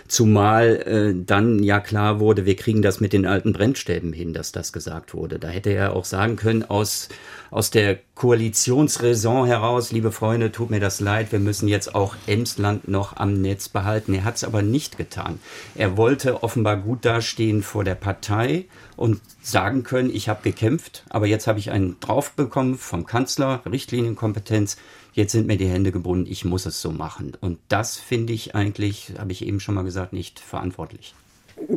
[0.08, 4.50] Zumal äh, dann ja klar wurde, wir kriegen das mit den alten Brennstäben hin, dass
[4.50, 5.38] das gesagt wurde.
[5.38, 7.08] Da hätte er auch sagen können, aus,
[7.52, 12.88] aus der Koalitionsraison heraus, liebe Freunde, tut mir das leid, wir müssen jetzt auch Emsland
[12.88, 14.14] noch am Netz behalten.
[14.14, 15.38] Er hat es aber nicht getan.
[15.76, 18.64] Er wollte offenbar gut dastehen vor der Partei
[19.00, 23.62] und sagen können, ich habe gekämpft, aber jetzt habe ich einen drauf bekommen vom Kanzler,
[23.64, 24.76] Richtlinienkompetenz
[25.12, 27.32] jetzt sind mir die Hände gebunden, ich muss es so machen.
[27.40, 31.14] Und das finde ich eigentlich, habe ich eben schon mal gesagt, nicht verantwortlich.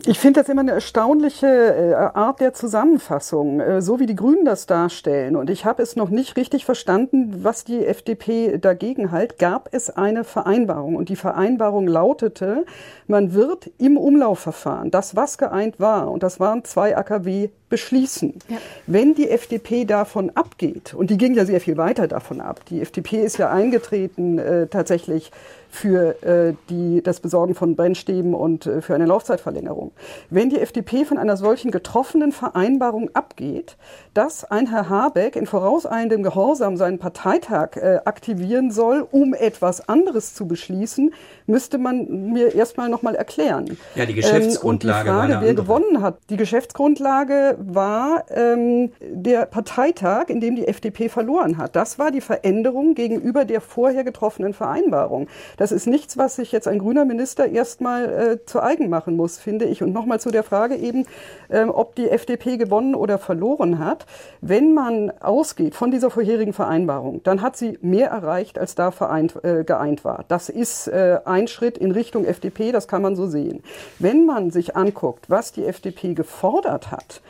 [0.05, 4.45] Ich finde das immer eine erstaunliche äh, Art der Zusammenfassung, äh, so wie die Grünen
[4.45, 5.35] das darstellen.
[5.35, 9.39] Und ich habe es noch nicht richtig verstanden, was die FDP dagegen halt.
[9.39, 10.95] Gab es eine Vereinbarung?
[10.95, 12.65] Und die Vereinbarung lautete,
[13.07, 18.35] man wird im Umlaufverfahren das, was geeint war, und das waren zwei AKW, beschließen.
[18.49, 18.57] Ja.
[18.85, 22.81] Wenn die FDP davon abgeht, und die ging ja sehr viel weiter davon ab, die
[22.81, 25.31] FDP ist ja eingetreten äh, tatsächlich
[25.73, 29.91] für äh, die, das Besorgen von Brennstäben und äh, für eine Laufzeitverlängerung.
[30.29, 33.75] Wenn die FDP von einer solchen getroffenen Vereinbarung abgeht,
[34.13, 40.35] dass ein Herr Habeck in vorauseilendem Gehorsam seinen Parteitag äh, aktivieren soll, um etwas anderes
[40.35, 41.11] zu beschließen,
[41.47, 43.77] müsste man mir erstmal nochmal erklären.
[43.95, 46.17] Ja, die Geschäftsgrundlage ähm, und die Frage, wer gewonnen hat.
[46.29, 51.75] Die Geschäftsgrundlage war ähm, der Parteitag, in dem die FDP verloren hat.
[51.75, 55.27] Das war die Veränderung gegenüber der vorher getroffenen Vereinbarung.
[55.57, 59.37] Das ist nichts, was sich jetzt ein grüner Minister erstmal äh, zu eigen machen muss,
[59.37, 59.83] finde ich.
[59.83, 61.05] Und nochmal zu der Frage eben,
[61.49, 64.05] ähm, ob die FDP gewonnen oder verloren hat.
[64.41, 69.43] Wenn man ausgeht von dieser vorherigen Vereinbarung, dann hat sie mehr erreicht, als da vereint,
[69.43, 70.25] äh, geeint war.
[70.27, 73.63] Das ist äh, ein Schritt in Richtung FDP, das kann man so sehen.
[73.99, 77.21] Wenn man sich anguckt, was die FDP gefordert hat,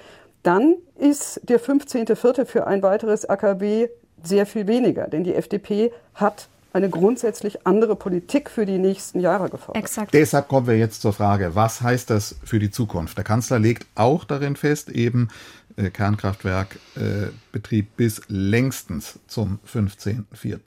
[0.43, 2.45] dann ist der 15.04.
[2.45, 3.87] für ein weiteres AKW
[4.21, 9.49] sehr viel weniger, denn die FDP hat eine grundsätzlich andere Politik für die nächsten Jahre
[9.49, 9.81] gefordert.
[9.83, 10.13] Exakt.
[10.13, 13.15] Deshalb kommen wir jetzt zur Frage, was heißt das für die Zukunft?
[13.15, 15.29] Der Kanzler legt auch darin fest, eben
[15.75, 20.59] äh, Kernkraftwerkbetrieb äh, bis längstens zum 15.04.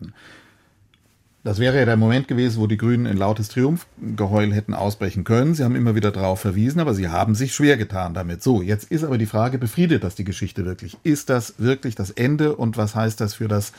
[1.47, 5.55] Das wäre ja der Moment gewesen, wo die Grünen in lautes Triumphgeheul hätten ausbrechen können.
[5.55, 8.43] Sie haben immer wieder darauf verwiesen, aber sie haben sich schwer getan damit.
[8.43, 10.97] So, jetzt ist aber die Frage, befriedet das die Geschichte wirklich?
[11.05, 13.73] Ist das wirklich das Ende und was heißt das für das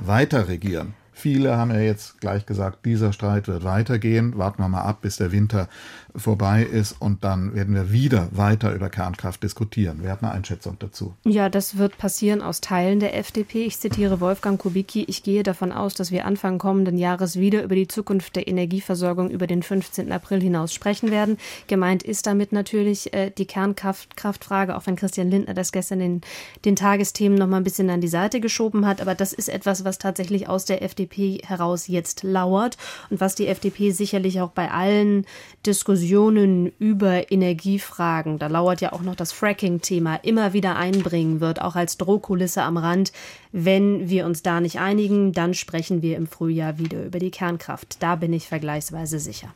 [0.00, 0.94] Weiterregieren?
[1.12, 4.36] Viele haben ja jetzt gleich gesagt, dieser Streit wird weitergehen.
[4.38, 5.68] Warten wir mal ab, bis der Winter
[6.16, 9.98] vorbei ist und dann werden wir wieder weiter über Kernkraft diskutieren.
[10.02, 11.14] Wer hat eine Einschätzung dazu?
[11.24, 13.64] Ja, das wird passieren aus Teilen der FDP.
[13.64, 15.04] Ich zitiere Wolfgang Kubicki.
[15.04, 19.30] Ich gehe davon aus, dass wir Anfang kommenden Jahres wieder über die Zukunft der Energieversorgung
[19.30, 20.10] über den 15.
[20.12, 21.38] April hinaus sprechen werden.
[21.66, 26.20] Gemeint ist damit natürlich äh, die Kernkraftfrage, auch wenn Christian Lindner das gestern in
[26.64, 29.00] den Tagesthemen noch mal ein bisschen an die Seite geschoben hat.
[29.00, 31.01] Aber das ist etwas, was tatsächlich aus der FDP
[31.44, 32.76] heraus jetzt lauert
[33.10, 35.26] und was die FDP sicherlich auch bei allen
[35.66, 41.60] Diskussionen Diskussionen über Energiefragen, da lauert ja auch noch das Fracking-Thema, immer wieder einbringen wird,
[41.60, 43.12] auch als Drohkulisse am Rand.
[43.52, 48.02] Wenn wir uns da nicht einigen, dann sprechen wir im Frühjahr wieder über die Kernkraft.
[48.02, 49.48] Da bin ich vergleichsweise sicher.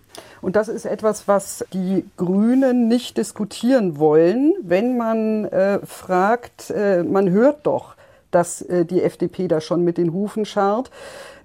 [0.42, 7.02] Und das ist etwas, was die Grünen nicht diskutieren wollen, wenn man äh, fragt, äh,
[7.02, 7.94] man hört doch,
[8.30, 10.90] dass äh, die FDP da schon mit den Hufen scharrt.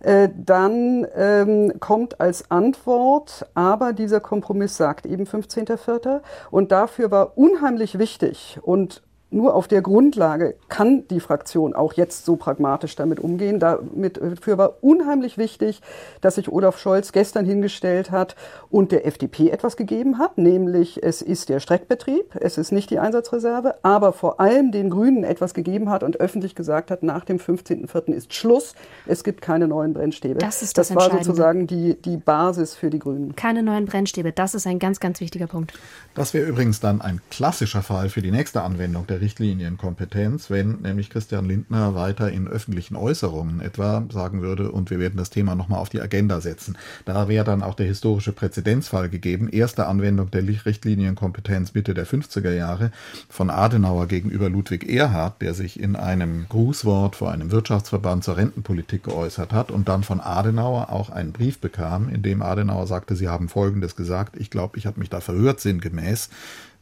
[0.01, 6.21] Äh, dann ähm, kommt als Antwort, aber dieser Kompromiss sagt eben 15.04.
[6.49, 12.25] Und dafür war unheimlich wichtig und nur auf der Grundlage kann die Fraktion auch jetzt
[12.25, 13.59] so pragmatisch damit umgehen.
[13.59, 15.81] Dafür war unheimlich wichtig,
[16.19, 18.35] dass sich Olaf Scholz gestern hingestellt hat
[18.69, 22.99] und der FDP etwas gegeben hat, nämlich es ist der Streckbetrieb, es ist nicht die
[22.99, 27.37] Einsatzreserve, aber vor allem den Grünen etwas gegeben hat und öffentlich gesagt hat, nach dem
[27.37, 28.11] 15.04.
[28.11, 28.75] ist Schluss,
[29.07, 30.39] es gibt keine neuen Brennstäbe.
[30.39, 33.35] Das ist das, das war sozusagen die, die Basis für die Grünen.
[33.37, 35.73] Keine neuen Brennstäbe, das ist ein ganz, ganz wichtiger Punkt.
[36.15, 41.09] Das wäre übrigens dann ein klassischer Fall für die nächste Anwendung der Richtlinienkompetenz, wenn nämlich
[41.09, 45.79] Christian Lindner weiter in öffentlichen Äußerungen etwa sagen würde, und wir werden das Thema nochmal
[45.79, 46.77] auf die Agenda setzen.
[47.05, 52.51] Da wäre dann auch der historische Präzedenzfall gegeben, erste Anwendung der Richtlinienkompetenz Mitte der 50er
[52.51, 52.91] Jahre
[53.29, 59.03] von Adenauer gegenüber Ludwig Erhard, der sich in einem Grußwort vor einem Wirtschaftsverband zur Rentenpolitik
[59.03, 63.29] geäußert hat und dann von Adenauer auch einen Brief bekam, in dem Adenauer sagte, Sie
[63.29, 66.29] haben Folgendes gesagt, ich glaube, ich habe mich da verhört sinngemäß.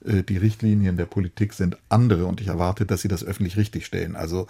[0.06, 4.16] Äh, die Richtlinien der Politik sind andere und ich erwarte, dass sie das öffentlich richtigstellen.
[4.16, 4.48] Also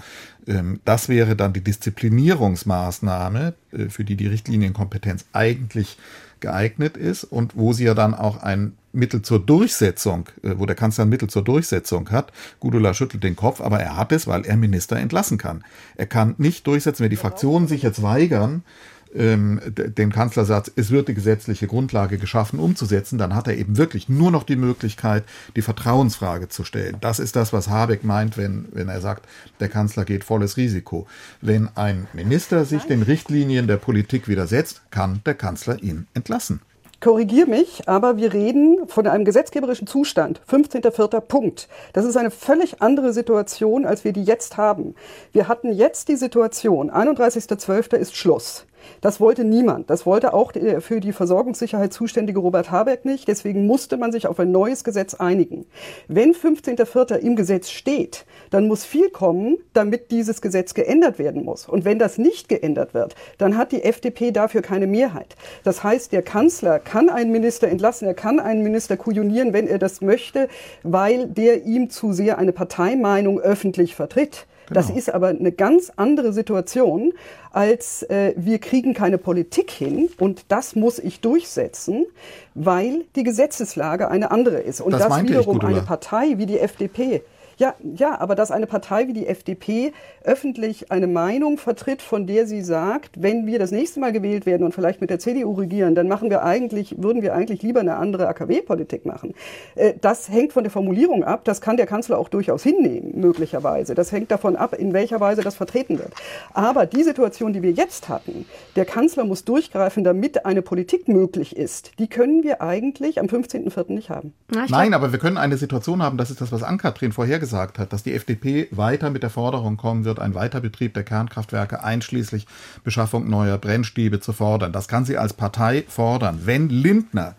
[0.48, 5.98] ähm, das wäre dann die Disziplinierungsmaßnahme, äh, für die die Richtlinienkompetenz eigentlich
[6.40, 10.76] geeignet ist und wo sie ja dann auch ein Mittel zur Durchsetzung, äh, wo der
[10.76, 12.32] Kanzler ein Mittel zur Durchsetzung hat.
[12.60, 15.64] Gudula schüttelt den Kopf, aber er hat es, weil er Minister entlassen kann.
[15.96, 18.64] Er kann nicht durchsetzen, wenn die Fraktionen sich jetzt weigern,
[19.14, 24.10] ähm, den Kanzlersatz, es wird die gesetzliche Grundlage geschaffen, umzusetzen, dann hat er eben wirklich
[24.10, 25.24] nur noch die Möglichkeit,
[25.56, 26.98] die Vertrauensfrage zu stellen.
[27.02, 29.28] Das ist das, was Habeck meint, wenn, wenn er sagt,
[29.60, 31.08] der Kanzler geht volles Risiko.
[31.42, 36.62] Wenn ein Minister sich den Richtlinien der Politik widersetzt, kann der Kanzler ihn entlassen
[37.02, 40.42] korrigier mich, aber wir reden von einem gesetzgeberischen Zustand.
[40.50, 41.22] 15.04.
[41.22, 41.68] Punkt.
[41.94, 44.96] Das ist eine völlig andere Situation, als wir die jetzt haben.
[45.32, 47.96] Wir hatten jetzt die Situation, 31.12.
[47.96, 48.66] ist Schluss.
[49.02, 49.90] Das wollte niemand.
[49.90, 53.28] Das wollte auch der für die Versorgungssicherheit zuständige Robert Habeck nicht.
[53.28, 55.66] Deswegen musste man sich auf ein neues Gesetz einigen.
[56.08, 57.16] Wenn 15.04.
[57.16, 61.68] im Gesetz steht, dann muss viel kommen, damit dieses Gesetz geändert werden muss.
[61.68, 65.36] Und wenn das nicht geändert wird, dann hat die FDP dafür keine Mehrheit.
[65.64, 69.80] Das heißt, der Kanzler kann einen Minister entlassen, er kann einen Minister kujonieren, wenn er
[69.80, 70.48] das möchte,
[70.84, 74.46] weil der ihm zu sehr eine Parteimeinung öffentlich vertritt.
[74.70, 74.80] Genau.
[74.80, 77.14] Das ist aber eine ganz andere Situation,
[77.52, 82.06] als äh, wir kriegen keine Politik hin und das muss ich durchsetzen,
[82.54, 84.80] weil die Gesetzeslage eine andere ist.
[84.82, 87.22] Und das, das wiederum eine Partei wie die FDP
[87.60, 89.92] ja, ja, aber dass eine Partei wie die FDP
[90.24, 94.64] öffentlich eine Meinung vertritt, von der sie sagt, wenn wir das nächste Mal gewählt werden
[94.64, 97.98] und vielleicht mit der CDU regieren, dann machen wir eigentlich, würden wir eigentlich lieber eine
[97.98, 99.34] andere AKW-Politik machen.
[99.76, 101.44] Äh, das hängt von der Formulierung ab.
[101.44, 103.94] Das kann der Kanzler auch durchaus hinnehmen, möglicherweise.
[103.94, 106.14] Das hängt davon ab, in welcher Weise das vertreten wird.
[106.54, 108.46] Aber die Situation, die wir jetzt hatten,
[108.78, 113.92] der Kanzler muss durchgreifen, damit eine Politik möglich ist, die können wir eigentlich am 15.04.
[113.92, 114.34] nicht haben.
[114.70, 117.94] Nein, aber wir können eine Situation haben, das ist das, was Ann-Kathrin vorhergesagt gesagt hat,
[117.94, 122.46] dass die FDP weiter mit der Forderung kommen wird, einen Weiterbetrieb der Kernkraftwerke einschließlich
[122.84, 124.72] Beschaffung neuer Brennstäbe zu fordern.
[124.72, 126.42] Das kann sie als Partei fordern.
[126.46, 127.36] Wenn Lindner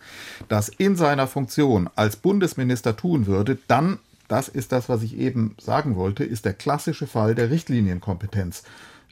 [0.48, 5.54] das in seiner Funktion als Bundesminister tun würde, dann das ist das, was ich eben
[5.60, 8.64] sagen wollte, ist der klassische Fall der Richtlinienkompetenz.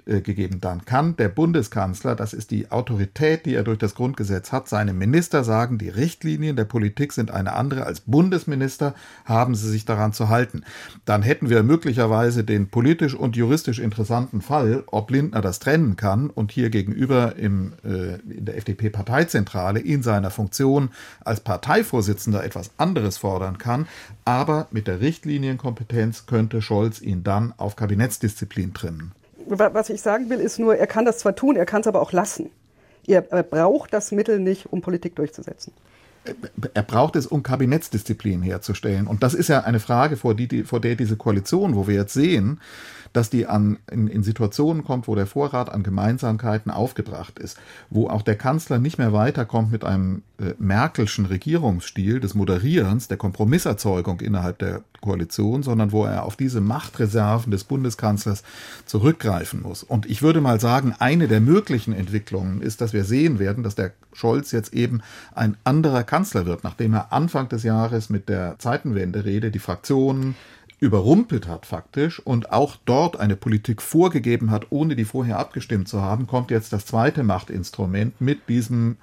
[0.08, 0.62] Äh, gegeben.
[0.62, 4.96] Dann kann der Bundeskanzler, das ist die Autorität, die er durch das Grundgesetz hat, seinem
[4.96, 7.84] Minister sagen, die Richtlinien der Politik sind eine andere.
[7.84, 8.94] Als Bundesminister
[9.26, 10.62] haben sie sich daran zu halten.
[11.04, 16.30] Dann hätten wir möglicherweise den politisch und juristisch interessanten Fall, ob Lindner das trennen kann
[16.30, 20.88] und hier gegenüber im, äh, in der FDP-Parteizentrale in seiner Funktion
[21.20, 23.86] als Parteivorsitzender etwas anderes fordern kann.
[24.24, 29.12] Aber mit der Richtlinienkompetenz könnte Scholz ihn dann auf Kabinettsdisziplin trimmen
[29.48, 32.00] was ich sagen will, ist nur, er kann das zwar tun, er kann es aber
[32.00, 32.50] auch lassen.
[33.06, 35.72] Er, er braucht das Mittel nicht, um Politik durchzusetzen
[36.74, 39.06] er braucht es, um Kabinettsdisziplin herzustellen.
[39.06, 42.14] Und das ist ja eine Frage, vor, die, vor der diese Koalition, wo wir jetzt
[42.14, 42.60] sehen,
[43.12, 47.58] dass die an, in, in Situationen kommt, wo der Vorrat an Gemeinsamkeiten aufgebracht ist,
[47.90, 53.16] wo auch der Kanzler nicht mehr weiterkommt mit einem äh, Merkelschen Regierungsstil des Moderierens, der
[53.16, 58.42] Kompromisserzeugung innerhalb der Koalition, sondern wo er auf diese Machtreserven des Bundeskanzlers
[58.84, 59.82] zurückgreifen muss.
[59.82, 63.74] Und ich würde mal sagen, eine der möglichen Entwicklungen ist, dass wir sehen werden, dass
[63.74, 65.00] der Scholz jetzt eben
[65.34, 70.34] ein anderer Kanzler wird, nachdem er Anfang des Jahres mit der Zeitenwende-Rede die Fraktionen
[70.80, 76.00] überrumpelt hat faktisch und auch dort eine Politik vorgegeben hat, ohne die vorher abgestimmt zu
[76.00, 78.96] haben, kommt jetzt das zweite Machtinstrument mit diesem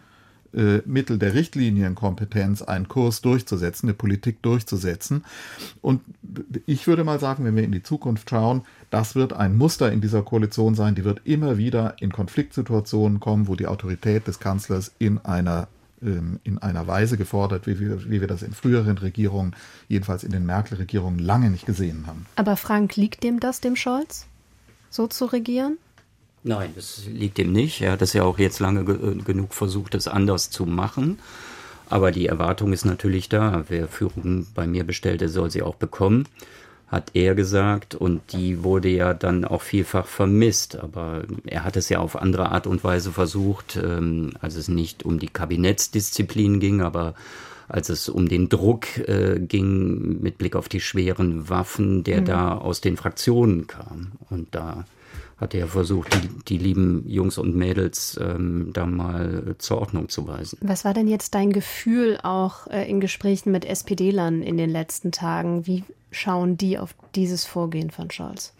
[0.55, 5.25] äh, Mittel der Richtlinienkompetenz einen Kurs durchzusetzen, eine Politik durchzusetzen.
[5.81, 6.01] Und
[6.65, 9.99] ich würde mal sagen, wenn wir in die Zukunft schauen, das wird ein Muster in
[9.99, 14.93] dieser Koalition sein, die wird immer wieder in Konfliktsituationen kommen, wo die Autorität des Kanzlers
[14.97, 15.67] in einer
[16.05, 19.55] in einer Weise gefordert, wie wir, wie wir das in früheren Regierungen,
[19.87, 22.25] jedenfalls in den Merkel-Regierungen, lange nicht gesehen haben.
[22.35, 24.27] Aber Frank, liegt dem das, dem Scholz,
[24.89, 25.77] so zu regieren?
[26.43, 27.81] Nein, das liegt ihm nicht.
[27.81, 31.17] Er hat es ja auch jetzt lange ge genug versucht, es anders zu machen.
[31.89, 33.65] Aber die Erwartung ist natürlich da.
[33.67, 36.27] Wer Führung bei mir bestellt, der soll sie auch bekommen
[36.95, 37.93] hat er gesagt.
[37.93, 40.77] Und die wurde ja dann auch vielfach vermisst.
[40.79, 45.03] Aber er hat es ja auf andere Art und Weise versucht, ähm, als es nicht
[45.03, 47.13] um die Kabinettsdisziplin ging, aber
[47.67, 52.25] als es um den Druck äh, ging mit Blick auf die schweren Waffen, der mhm.
[52.25, 54.13] da aus den Fraktionen kam.
[54.29, 54.85] Und da
[55.37, 60.27] hat er versucht, die, die lieben Jungs und Mädels ähm, da mal zur Ordnung zu
[60.27, 60.57] weisen.
[60.61, 65.11] Was war denn jetzt dein Gefühl auch äh, in Gesprächen mit SPD-Lern in den letzten
[65.11, 65.67] Tagen?
[65.67, 68.53] Wie schauen die auf dieses Vorgehen von Scholz?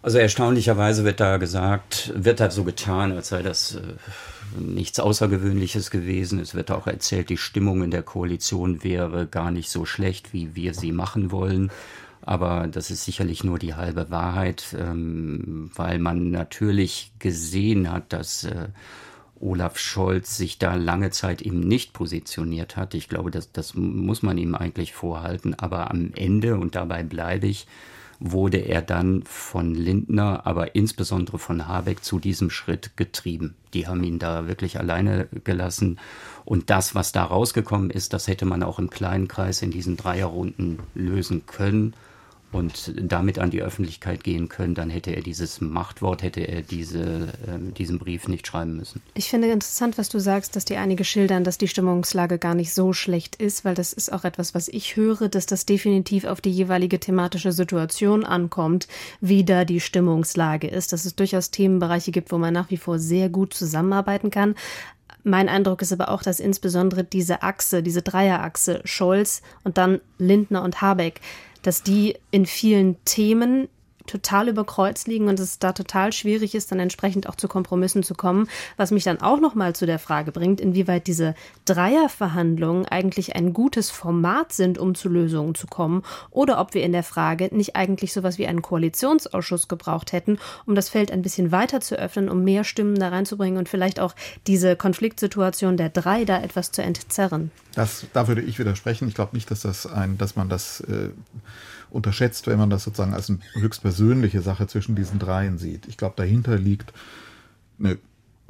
[0.00, 3.80] Also erstaunlicherweise wird da gesagt, wird da so getan, als sei das äh,
[4.58, 6.38] nichts Außergewöhnliches gewesen.
[6.38, 10.54] Es wird auch erzählt, die Stimmung in der Koalition wäre gar nicht so schlecht, wie
[10.54, 11.70] wir sie machen wollen.
[12.22, 18.44] Aber das ist sicherlich nur die halbe Wahrheit, ähm, weil man natürlich gesehen hat, dass
[18.44, 18.68] äh,
[19.40, 22.94] Olaf Scholz sich da lange Zeit eben nicht positioniert hat.
[22.94, 25.54] Ich glaube, das, das muss man ihm eigentlich vorhalten.
[25.54, 27.66] Aber am Ende, und dabei bleibe ich,
[28.24, 33.54] wurde er dann von Lindner, aber insbesondere von Habeck zu diesem Schritt getrieben.
[33.74, 35.98] Die haben ihn da wirklich alleine gelassen.
[36.44, 39.96] Und das, was da rausgekommen ist, das hätte man auch im kleinen Kreis in diesen
[39.96, 41.94] Dreierrunden lösen können
[42.52, 47.28] und damit an die Öffentlichkeit gehen können, dann hätte er dieses Machtwort, hätte er diese,
[47.46, 49.02] äh, diesen Brief nicht schreiben müssen.
[49.14, 52.72] Ich finde interessant, was du sagst, dass die einige schildern, dass die Stimmungslage gar nicht
[52.74, 56.40] so schlecht ist, weil das ist auch etwas, was ich höre, dass das definitiv auf
[56.40, 58.88] die jeweilige thematische Situation ankommt,
[59.20, 62.98] wie da die Stimmungslage ist, dass es durchaus Themenbereiche gibt, wo man nach wie vor
[62.98, 64.54] sehr gut zusammenarbeiten kann.
[65.24, 70.62] Mein Eindruck ist aber auch, dass insbesondere diese Achse, diese Dreierachse Scholz und dann Lindner
[70.62, 71.20] und Habeck,
[71.62, 73.68] dass die in vielen Themen
[74.06, 78.02] total über Kreuz liegen und es da total schwierig ist, dann entsprechend auch zu Kompromissen
[78.02, 78.48] zu kommen.
[78.76, 81.34] Was mich dann auch nochmal zu der Frage bringt, inwieweit diese
[81.64, 86.92] Dreierverhandlungen eigentlich ein gutes Format sind, um zu Lösungen zu kommen, oder ob wir in
[86.92, 91.52] der Frage nicht eigentlich sowas wie einen Koalitionsausschuss gebraucht hätten, um das Feld ein bisschen
[91.52, 94.14] weiter zu öffnen, um mehr Stimmen da reinzubringen und vielleicht auch
[94.46, 97.50] diese Konfliktsituation der drei da etwas zu entzerren.
[97.74, 99.08] Das, da würde ich widersprechen.
[99.08, 101.10] Ich glaube nicht, dass das ein, dass man das äh,
[101.92, 105.86] unterschätzt, wenn man das sozusagen als eine höchstpersönliche Sache zwischen diesen dreien sieht.
[105.86, 106.92] Ich glaube, dahinter liegt
[107.78, 107.98] eine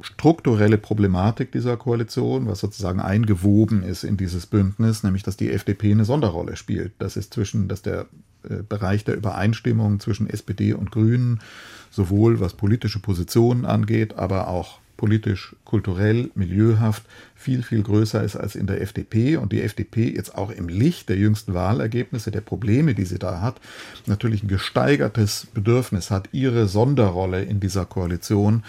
[0.01, 5.91] strukturelle Problematik dieser Koalition, was sozusagen eingewoben ist in dieses Bündnis, nämlich dass die FDP
[5.91, 6.93] eine Sonderrolle spielt.
[6.99, 8.07] Das ist zwischen, dass der
[8.43, 11.41] äh, Bereich der Übereinstimmung zwischen SPD und Grünen
[11.89, 17.03] sowohl was politische Positionen angeht, aber auch politisch, kulturell, milieuhaft
[17.35, 21.09] viel, viel größer ist als in der FDP und die FDP jetzt auch im Licht
[21.09, 23.59] der jüngsten Wahlergebnisse, der Probleme, die sie da hat,
[24.05, 28.63] natürlich ein gesteigertes Bedürfnis hat, ihre Sonderrolle in dieser Koalition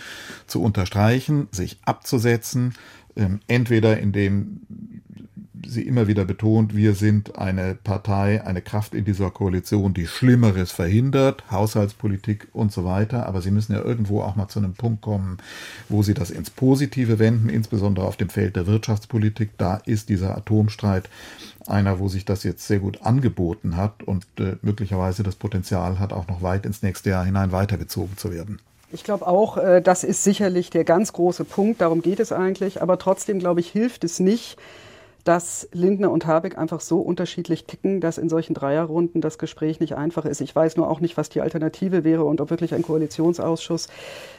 [0.48, 2.74] zu unterstreichen, sich abzusetzen,
[3.14, 4.62] ähm, entweder indem
[5.66, 10.70] sie immer wieder betont, wir sind eine Partei, eine Kraft in dieser Koalition, die Schlimmeres
[10.72, 13.26] verhindert, Haushaltspolitik und so weiter.
[13.26, 15.38] Aber sie müssen ja irgendwo auch mal zu einem Punkt kommen,
[15.88, 19.50] wo sie das ins Positive wenden, insbesondere auf dem Feld der Wirtschaftspolitik.
[19.58, 21.08] Da ist dieser Atomstreit
[21.66, 26.12] einer, wo sich das jetzt sehr gut angeboten hat und äh, möglicherweise das Potenzial hat,
[26.12, 28.58] auch noch weit ins nächste Jahr hinein weitergezogen zu werden.
[28.92, 32.80] Ich glaube auch, äh, das ist sicherlich der ganz große Punkt, darum geht es eigentlich.
[32.80, 34.56] Aber trotzdem, glaube ich, hilft es nicht,
[35.24, 39.96] dass Lindner und Habeck einfach so unterschiedlich ticken, dass in solchen Dreierrunden das Gespräch nicht
[39.96, 40.42] einfach ist.
[40.42, 43.88] Ich weiß nur auch nicht, was die Alternative wäre und ob wirklich ein Koalitionsausschuss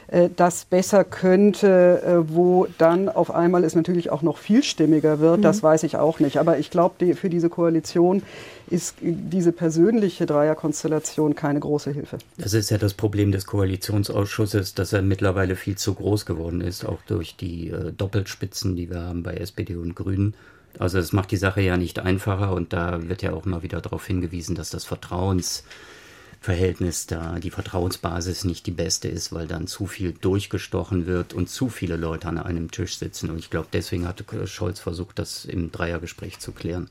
[0.06, 5.38] äh, das besser könnte, äh, wo dann auf einmal es natürlich auch noch vielstimmiger wird.
[5.38, 5.42] Mhm.
[5.42, 6.38] Das weiß ich auch nicht.
[6.38, 8.22] Aber ich glaube, die, für diese Koalition
[8.68, 12.18] ist diese persönliche Dreierkonstellation keine große Hilfe.
[12.38, 16.84] Das ist ja das Problem des Koalitionsausschusses, dass er mittlerweile viel zu groß geworden ist,
[16.84, 20.34] auch durch die äh, Doppelspitzen, die wir haben bei SPD und Grünen.
[20.78, 23.80] Also es macht die Sache ja nicht einfacher und da wird ja auch immer wieder
[23.80, 29.86] darauf hingewiesen, dass das Vertrauensverhältnis da, die Vertrauensbasis nicht die beste ist, weil dann zu
[29.86, 33.30] viel durchgestochen wird und zu viele Leute an einem Tisch sitzen.
[33.30, 36.90] Und ich glaube, deswegen hat Scholz versucht, das im Dreiergespräch zu klären.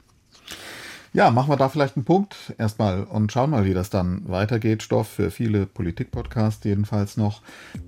[1.16, 4.84] Ja, machen wir da vielleicht einen Punkt erstmal und schauen mal, wie das dann weitergeht.
[4.84, 7.42] Stoff für viele Politik-Podcasts jedenfalls noch.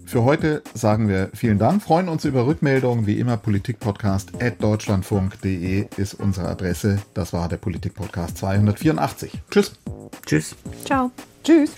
[0.06, 3.06] Für heute sagen wir vielen Dank, freuen uns über Rückmeldungen.
[3.06, 7.00] Wie immer, politikpodcast.deutschlandfunk.de ist unsere Adresse.
[7.14, 9.34] Das war der Politik-Podcast 284.
[9.52, 9.74] Tschüss.
[10.26, 10.56] Tschüss.
[10.86, 11.12] Ciao.
[11.44, 11.72] Tschüss.